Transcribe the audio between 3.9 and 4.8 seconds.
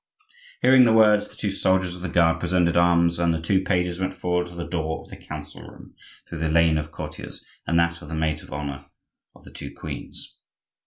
went forward to the